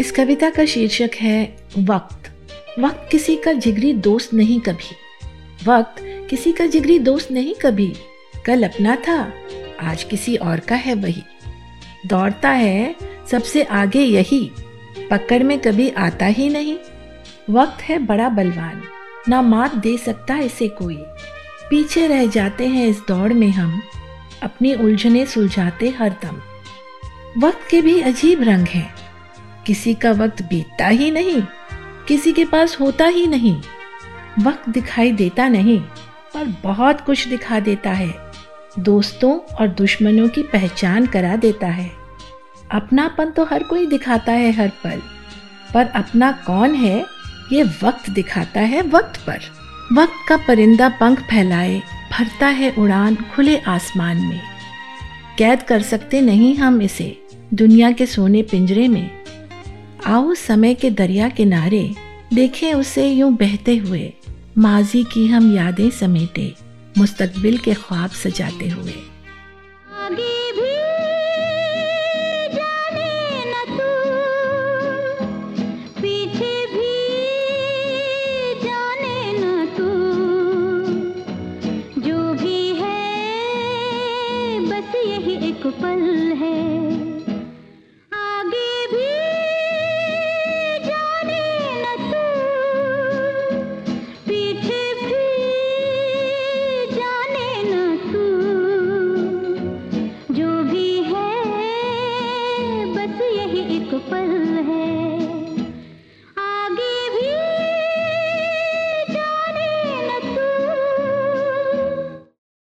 [0.00, 2.30] इस कविता का शीर्षक है वक्त।
[2.78, 4.94] वक्त किसी का जिगरी दोस्त नहीं कभी।
[5.66, 7.92] वक्त किसी का जिगरी दोस्त नहीं कभी।
[8.46, 9.32] कल अपना था,
[9.80, 11.22] आज किसी और का है वही।
[12.06, 12.96] दौड़ता है,
[13.30, 14.50] सबसे आगे यही।
[15.10, 16.76] पकड़ में कभी आता ही नहीं।
[17.50, 18.82] वक्त है बड़ा बलवान,
[19.28, 20.98] ना मात दे सकता इसे कोई।
[21.70, 23.82] पीछे रह जाते हैं इस दौड़ में हम,
[24.42, 26.42] अपनी उलझने सुलझाते हर दम।
[27.46, 28.99] वक्त के भी अजीब रंग हैं
[29.66, 31.42] किसी का वक्त बीतता ही नहीं,
[32.08, 33.54] किसी के पास होता ही नहीं।
[34.40, 35.78] वक्त दिखाई देता नहीं,
[36.34, 38.14] पर बहुत कुछ दिखा देता है।
[38.78, 41.90] दोस्तों और दुश्मनों की पहचान करा देता है।
[42.70, 45.00] अपनापन तो हर कोई दिखाता है हर पल,
[45.74, 47.04] पर अपना कौन है,
[47.52, 49.40] ये वक्त दिखाता है वक्त पर।
[49.92, 51.80] वक्त का परिंदा पंख फैलाए,
[52.12, 54.40] भरता है उड़ान खुले आसमान में।
[55.38, 57.16] कैद कर सकते नहीं हम इसे,
[57.54, 59.19] दुनिया के सोने पिंजरे में।
[60.10, 61.94] आओ समय के दरिया किनारे,
[62.34, 64.12] देखें उसे यूँ बहते हुए।
[64.58, 66.54] माजी की हम यादें समेटे,
[66.98, 68.94] मुस्तकबिल के ख्वाब सजाते हुए।
[85.64, 86.79] पल है।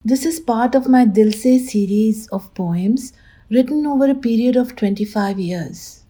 [0.10, 3.14] This is part of my Dil Se series of poems
[3.52, 6.04] written over a period of 25 years.